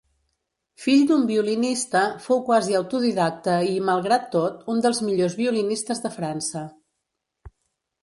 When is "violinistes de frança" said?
5.45-6.69